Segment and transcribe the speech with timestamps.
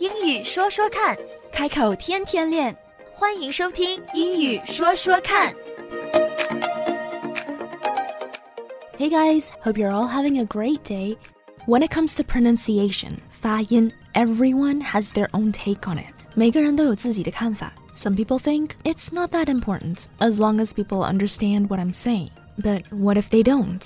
[0.00, 1.16] 英语说说看，
[1.52, 2.76] 开口天天练。
[3.12, 5.52] 欢迎收听《英语说说看》。
[8.98, 11.16] Hey guys, hope you're all having a great day.
[11.66, 16.12] When it comes to pronunciation, 发音, everyone has their own take on it.
[16.34, 17.72] 每个人都有自己的看法。
[17.94, 22.30] Some people think it's not that important as long as people understand what I'm saying.
[22.58, 23.82] But what if they don't?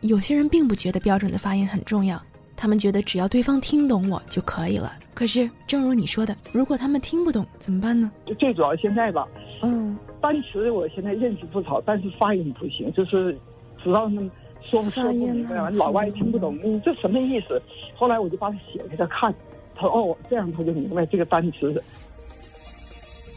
[0.00, 2.22] 有些人并不觉得标准的发音很重要，
[2.59, 4.91] 他们觉得只要对方听懂我就可以了。
[5.13, 8.11] 可是，正如你说的，如果他们听不懂怎么办呢？
[8.37, 9.25] 最主要现在吧，
[9.61, 13.33] 嗯，单词我现在认识不少，但是发音不行，就是
[13.81, 14.29] 知道他们
[14.61, 17.61] 说说不明白，老外听不懂，你这什么意思？
[17.95, 19.33] 后来我就把它写给他看，
[19.73, 21.81] 他说哦，这样他就明白这个单词。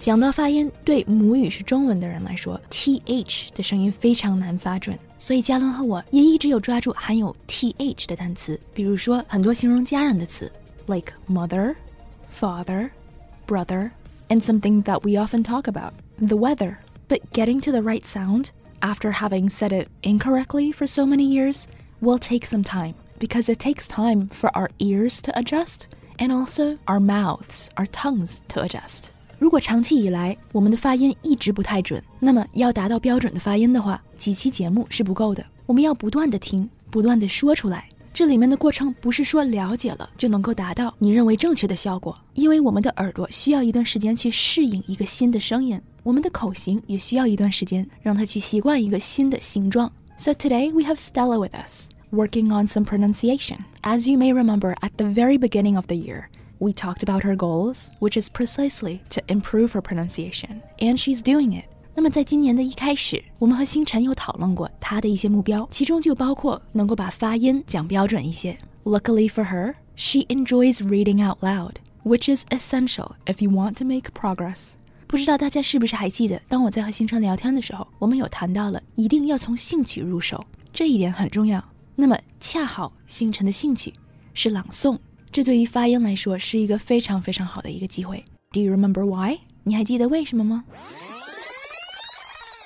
[0.00, 10.51] 讲到发音，对母语是中文的人来说，th 的声音非常难发准，所以嘉伦和我也一直有抓住含有 th 的单词，比如说很多形容家人的词，
[10.87, 13.91] like mother、father、brother,
[14.29, 16.77] and something that we often talk about, the weather.
[17.07, 21.63] But getting to the right sound after having said it incorrectly for so many years
[22.01, 25.87] will take some time because it takes time for our ears to adjust
[26.19, 29.13] and also our mouths, our tongues to adjust.
[29.42, 35.44] 如果长期以来我们的发音一直不太准，那么要达到标准的发音的话，几期节目是不够的。
[35.66, 37.88] 我们要不断的听，不断的说出来。
[38.14, 49.90] 这里面的过程不是说了解了就能够达到你认为正确的效果，因为我们的耳朵需要一段时间去适应一个新的声音，我们的口型也需要一段时间让它去习惯一个新的形状。
[50.18, 53.56] So today we have Stella with us, working on some pronunciation.
[53.82, 56.26] As you may remember at the very beginning of the year,
[56.61, 61.59] we talked about her goals, which is precisely to improve her pronunciation, and she's doing
[61.59, 61.65] it.
[61.93, 68.57] 那么在今年的一开始，我们和星辰有讨论过她的一些目标，其中就包括能够把发音讲标准一些。
[68.83, 74.11] Luckily for her, she enjoys reading out loud, which is essential if you want to make
[74.13, 74.73] progress.
[75.07, 81.63] 不知道大家是不是还记得，当我在和星辰聊天的时候，我们有谈到了一定要从兴趣入手，这一点很重要。
[81.95, 83.93] 那么恰好星辰的兴趣
[84.33, 84.99] 是朗诵，
[85.32, 88.22] 这对于发音来说是一个非常非常好的一个机会。
[88.52, 89.38] Do you remember why？
[89.64, 90.62] 你还记得为什么吗？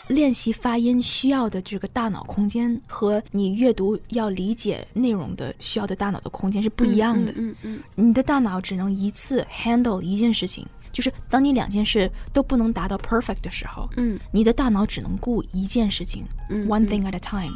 [0.08, 7.32] 练习发音需要的这个大脑空间和你阅读要理解内容的需要的大脑的空间是不一样的。
[7.36, 17.52] 嗯嗯你的大脑只能一次 handle 一件事情，就是当你两件事都不能达到 perfect 的时候，嗯你的大脑只能顾一件事情、嗯 o n e thing at a time.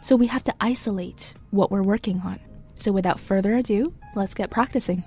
[0.00, 2.38] So we have to isolate what we're working on.
[2.82, 5.00] So without further ado, let's get practicing.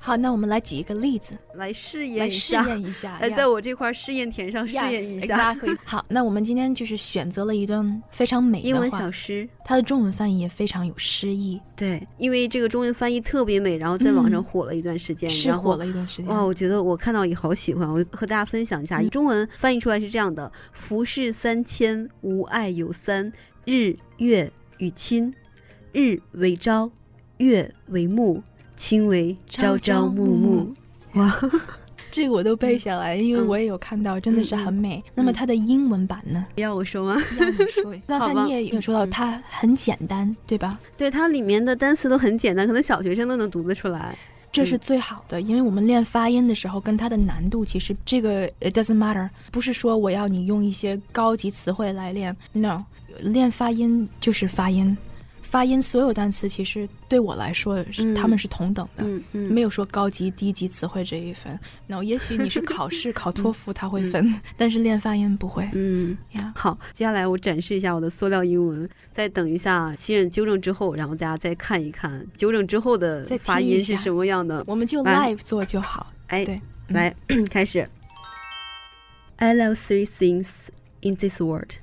[0.00, 3.18] 好，那我们来举一个例子，来试验来试一下，验一下。
[3.20, 5.76] 来 在我这块试验田上试验一 Yes, 下 exactly.
[5.84, 9.48] 好，那我们今天就是选择了一段非常美英文，小诗。
[9.64, 16.26] 它的中文翻译也非常有诗意，对，因为这个中文翻译特别美，然后在网上嗯火了一段时间，然后是火了一段时间。
[16.26, 18.98] 哇，我觉得我看到也好喜欢，我和大家分享一下。
[18.98, 23.32] 嗯中文翻译出来是这样的：浮世三千，无爱有三，
[23.66, 24.50] 日月
[24.82, 25.32] 与亲，
[25.92, 26.90] 日为朝，
[27.36, 28.42] 月为暮，
[28.76, 30.74] 亲为朝朝暮暮。
[31.12, 31.38] 哇，
[32.10, 35.00] 这个我都背下来，因为嗯我也有看到，真的是很美。
[35.14, 36.44] 那么它的英文版呢？
[36.56, 37.22] 要我说吗？
[37.38, 40.80] 要你说， 刚才你也有说到，嗯它很简单，对吧？
[40.96, 44.18] 对，它里面的单词都很简单，可能小学生都能读得出来。
[44.50, 52.84] 这是最好的，因为我们练发音的时候，跟它的难度其实这个 it doesn't matter，不是说我要你用一些高级词汇来练，no，
[53.20, 54.96] 练发音就是发音，
[55.42, 57.84] 发音所有单词其实对我来说
[58.14, 59.04] 他们是同等的。
[59.04, 66.16] 嗯嗯，没有说高级、低级词汇这一分，no，也许你是考试 考托福他会分，但是练发音不会嗯。
[66.32, 66.52] 呀。
[66.56, 74.62] 好，接下来我展示一下我的塑料英文，再等一下新人纠正之后，然后大家再看一看纠正之后的再发音是什么样的。
[74.66, 76.06] 我们就 live 做就好。
[76.28, 77.14] 哎，对，嗯来
[77.50, 77.86] 开始。
[79.36, 80.46] I love three things
[81.00, 81.81] in this world。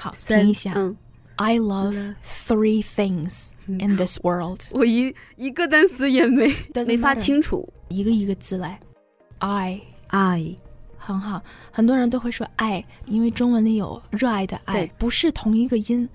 [0.00, 0.74] 好，三听一下。
[0.76, 0.96] 嗯
[1.34, 4.60] ，I love three things in this world。
[4.70, 6.54] 我一一个单词也没
[6.86, 7.68] 没发清楚。
[7.88, 8.78] 一个一个字来。
[9.38, 10.56] I I
[10.96, 16.08] 很好，很多人都会说爱，因为中文里有热爱的爱，不是同一个音，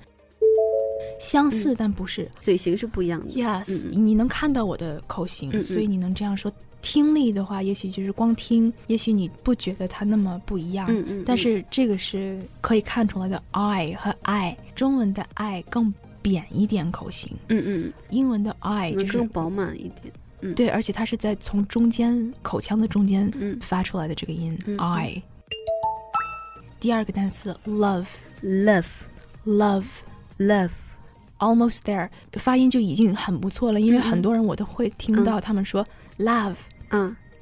[1.19, 2.31] 相似但不是。
[2.39, 3.33] 嘴型是不一样的。
[3.33, 6.49] Yes，、嗯你能看到我的口型，所以你能这样说。
[6.83, 13.41] 听力的话，也许就是光听，也许你不觉得它那么不一样，嗯嗯，但是这个是可以看出来的。
[13.51, 15.91] I 和 i，，中文的 i 更
[16.21, 20.13] 扁一点口型，嗯嗯，英文的 I 就是更饱满一点。
[20.55, 23.57] 对，而且它是在从中间口腔的中间嗯。
[23.61, 25.21] 发出来的这个音、嗯 I。
[26.81, 28.85] 第二个单词 love，love
[29.45, 29.85] love
[30.37, 30.69] love
[31.39, 33.79] almost there，发音就已经很不错了。
[33.79, 35.81] 因为很多人我都会听到他们说
[36.17, 36.55] love，嗯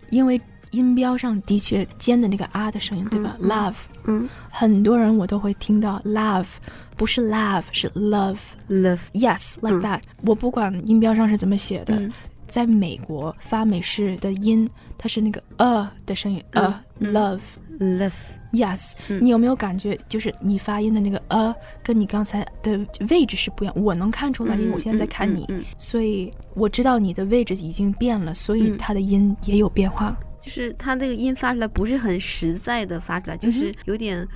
[0.10, 0.40] 因为
[0.72, 3.36] 音标上的确尖的那个啊的声音，对吧？
[3.40, 3.76] 嗯嗯？love，
[4.06, 4.30] 嗯。
[4.50, 6.48] 很多人我都会听到 love，
[6.96, 8.38] 不是 love 是 love。
[8.70, 9.82] ，love，Yes, like 嗯。
[9.82, 12.12] that、我不管音标上是怎么写的，嗯。
[12.48, 16.64] 在美国发美式的音，它是那个呃的声音，嗯。
[16.66, 17.14] 呃、嗯。
[17.14, 17.42] love。
[17.80, 18.12] love，
[18.52, 21.54] Yes，、嗯你有没有感觉，就是你发音的那个呃，
[21.84, 23.74] 跟你刚才的位置是不一样？
[23.82, 30.16] 我能看出来，因为我现在在看你，嗯嗯嗯所以我知道你的位置已经变了，所以嗯它的音也有变化。
[30.42, 34.28] 就是它那个音发出来不是很实在的发出来，就是有点，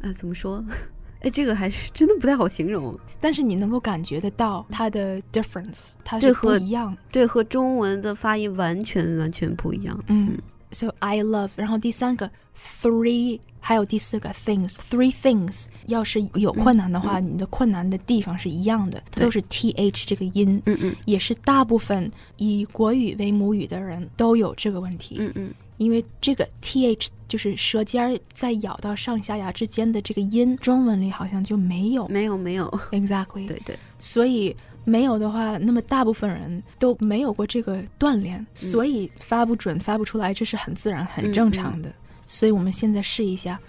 [0.00, 0.64] 呃，怎么说？
[1.20, 2.96] 哎，这个还是真的不太好形容。
[3.20, 6.96] 但是你能够感觉得到它的 difference，它是不和一样。
[7.10, 9.98] 对，和中文的发音完全完全不一样。
[10.08, 10.36] 嗯
[10.72, 12.30] ，so I love，然后第三个
[12.82, 15.66] three，还有第四个 things，three things。
[15.86, 25.16] 要是有困难的话，你的困难的地方是一样的，它都是 th 这个音，嗯嗯也是大部分以国语为母语的人都有这个问题。
[25.18, 32.06] 嗯嗯因为这个 th 就是舌尖儿在咬到上下牙之间的这个音，中文里好像就没有。
[32.08, 41.92] 没有没有，Exactly，对对，所以没有的话，那么大部分人都没有过这个锻炼，所以发不准、发不出来，这是很自然、很正常的。
[42.26, 43.60] 所以我们现在试一下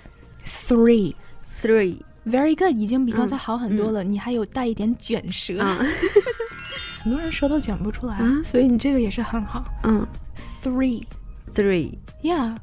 [0.45, 1.13] ，three。
[1.62, 4.04] three Very good，已经比刚才嗯好很多了。
[4.04, 5.80] 你还有带一点卷舌，啊。
[7.01, 8.42] 很多人舌头卷不出来，啊？
[8.44, 9.63] 所以你这个也是很好。
[9.83, 10.06] 嗯。
[10.62, 11.06] Three，yeah，very
[11.57, 11.98] three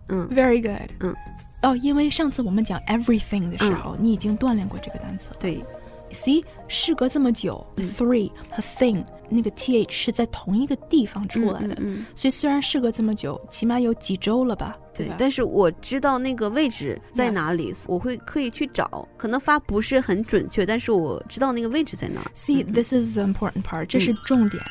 [0.09, 0.91] 嗯 good。
[1.01, 1.15] 嗯，
[1.63, 5.37] 哦，因为上次我们讲 everything 的时候，你已经锻炼过这个单词了。
[5.41, 5.65] 对
[6.11, 14.79] See，事隔这么久、嗯 t h r e e 和 thing 那个 th 是在同一个地方出来的，嗯嗯所以虽然事隔这么久，起码有几周了吧，吧？
[14.95, 22.31] 对但是我知道那个位置在哪里我会刻意去找，可能发不是很准确，但是我知道那个位置在哪儿。
[22.35, 24.63] See, 嗯 this is the important part，这是重点。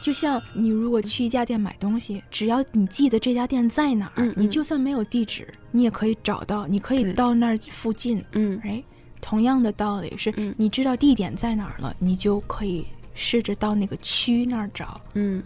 [0.00, 8.84] 就像你如果去一家店买东西，只要你记得这家店在哪儿，嗯嗯你就算没有地址，你也可以找到，你可以对到那儿附近嗯，right？
[9.20, 15.00] 同样的道理是，嗯你知道地点在哪儿了，你就可以试着到那个区那儿找。
[15.14, 15.42] 嗯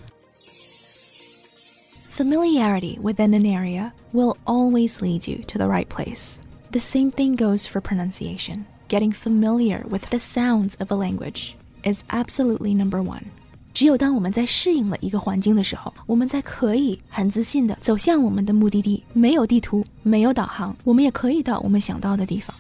[2.17, 6.37] Familiarity within an area will always lead you to the right place.
[6.71, 8.65] The same thing goes for pronunciation.
[8.89, 13.31] Getting familiar with the sounds of a language is absolutely number one.
[13.76, 19.04] 只有当我们在适应了一个环境的时候，我们才可以很自信的走向我们的目的地。
[19.12, 22.56] 没有地图，没有导航，我们也可以到我们想到的地方。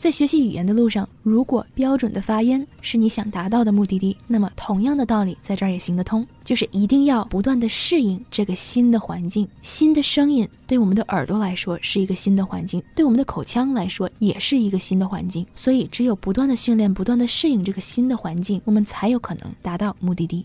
[0.00, 9.48] 在学习语言的路上，如果标准的发音是你想达到的目的地，那么同样的道理在这儿也行得通，就是一定要不断的适应这个新的环境。
[9.62, 15.46] 新的声音对我们的耳朵来说是一个新的环境，对我们的口腔来说也是一个新的环境。
[15.54, 20.44] 所以，只有不断的训练，不断的适应这个新的环境，我们才有可能达到目的地。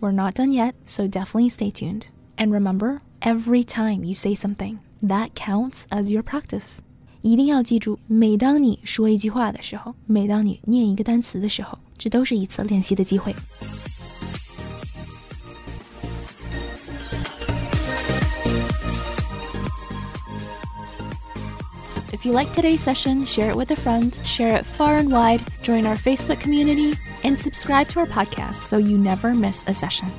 [0.00, 2.08] We're not done yet, so definitely stay tuned.
[2.36, 6.78] And remember, every time you say something, that counts as your practice.
[7.22, 13.34] 一定要记住，每当你说一句话的时候，每当你念一个单词的时候，这都是一次练习的机会。
[22.12, 25.84] If you like today's session, share it with a friend, share it far and wide, join
[25.84, 30.09] our Facebook community, and subscribe to our podcast so you never miss a session.